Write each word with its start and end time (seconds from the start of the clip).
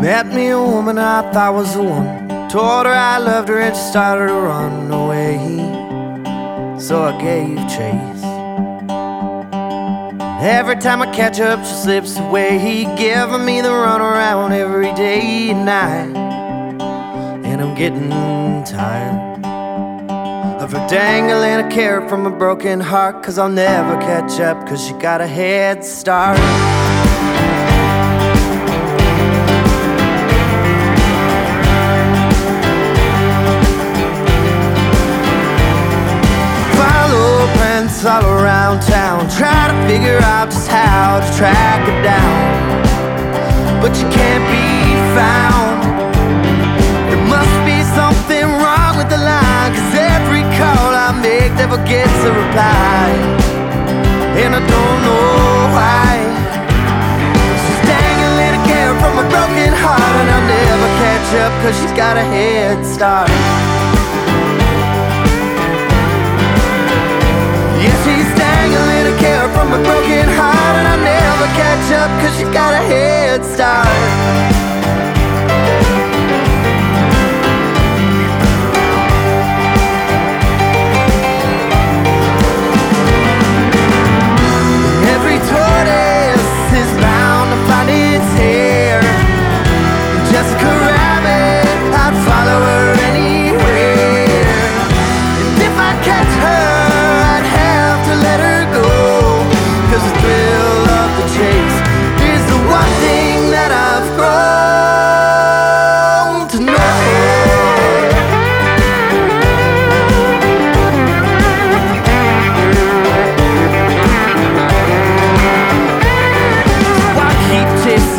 met 0.00 0.26
me 0.28 0.48
a 0.48 0.58
woman 0.58 0.98
I 0.98 1.30
thought 1.30 1.54
was 1.54 1.74
the 1.74 1.82
one. 1.82 2.28
Told 2.48 2.86
her 2.86 2.92
I 2.92 3.18
loved 3.18 3.48
her 3.48 3.60
and 3.60 3.76
she 3.76 3.82
started 3.82 4.28
to 4.28 4.34
run 4.34 4.90
away. 4.90 5.38
So 6.80 7.02
I 7.04 7.20
gave 7.20 7.58
chase. 7.68 8.24
Every 10.42 10.76
time 10.76 11.02
I 11.02 11.12
catch 11.14 11.38
up, 11.38 11.62
she 11.66 11.74
slips 11.74 12.18
away, 12.18 12.58
He 12.58 12.84
giving 12.96 13.44
me 13.44 13.60
the 13.60 13.68
runaround 13.68 14.52
every 14.52 14.92
day 14.94 15.50
and 15.50 15.66
night. 15.66 16.16
And 17.44 17.60
I'm 17.60 17.74
getting 17.74 18.08
tired 18.64 19.44
of 20.62 20.72
her 20.72 20.88
dangling 20.88 21.66
a 21.66 21.70
carrot 21.70 22.08
from 22.08 22.26
a 22.26 22.30
broken 22.30 22.80
heart. 22.80 23.22
Cause 23.22 23.38
I'll 23.38 23.50
never 23.50 24.00
catch 24.00 24.40
up, 24.40 24.66
cause 24.66 24.82
she 24.82 24.94
got 24.94 25.20
a 25.20 25.26
head 25.26 25.84
start. 25.84 26.38
Prints 38.00 38.04
all 38.04 38.32
around 38.32 38.80
town, 38.82 39.28
try 39.28 39.68
to 39.68 39.76
figure 39.88 40.18
out 40.18 40.50
just 40.50 40.68
how 40.68 41.20
to 41.20 41.36
track 41.36 41.80
her 41.86 42.02
down. 42.02 43.80
But 43.80 43.92
you 44.00 44.08
can't 44.10 44.44
be 44.48 44.96
found. 45.16 45.82
There 47.10 47.24
must 47.28 47.56
be 47.64 47.82
something 47.96 48.44
wrong 48.60 48.96
with 48.96 49.08
the 49.08 49.18
line, 49.18 49.72
cause 49.74 49.94
every 49.94 50.42
call 50.56 50.92
I 50.94 51.12
make 51.20 51.52
never 51.54 51.76
gets 51.86 52.18
a 52.24 52.32
reply. 52.32 53.10
And 54.40 54.54
I 54.54 54.60
don't 54.60 55.00
know 55.06 55.50
why. 55.76 56.12
She's 57.62 57.82
dangling 57.88 58.54
a 58.60 58.62
carrot 58.68 58.98
from 59.00 59.14
a 59.18 59.26
broken 59.28 59.72
heart, 59.84 60.14
and 60.20 60.28
I'll 60.34 60.48
never 60.48 60.88
catch 61.02 61.30
up, 61.44 61.52
cause 61.62 61.76
she's 61.80 61.96
got 61.96 62.16
a 62.16 62.24
head 62.24 62.84
start. 62.86 63.69
Yeah, 67.80 68.04
she's 68.04 68.39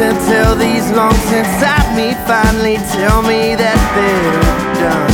till 0.00 0.56
these 0.56 0.90
lungs 0.92 1.30
inside 1.30 1.94
me 1.94 2.16
finally 2.24 2.76
tell 2.96 3.20
me 3.20 3.54
that 3.54 3.76
they're 3.92 4.80
done. 4.80 5.12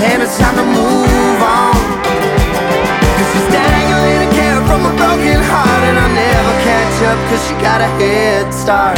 And 0.00 0.22
it's 0.22 0.38
time 0.40 0.56
to 0.56 0.64
move 0.64 1.40
on. 1.44 1.76
Cause 2.00 3.28
she's 3.32 3.48
dangling 3.52 4.24
a 4.24 4.30
carrot 4.32 4.64
from 4.64 4.88
a 4.88 4.92
broken 4.96 5.40
heart, 5.44 5.82
and 5.84 5.98
I'll 6.00 6.16
never 6.16 6.54
catch 6.64 6.96
up 7.12 7.18
cause 7.28 7.42
she 7.44 7.54
got 7.60 7.80
a 7.84 7.90
head 8.00 8.54
start. 8.54 8.96